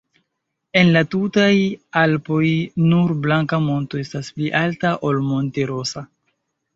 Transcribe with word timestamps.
En 0.79 0.87
la 0.93 1.01
tutaj 1.15 1.49
Alpoj, 2.03 2.45
nur 2.93 3.13
Blanka 3.25 3.59
Monto 3.65 3.99
estas 4.05 4.31
pli 4.39 4.49
alta 4.61 4.95
ol 5.11 5.21
Monte-Rosa. 5.29 6.05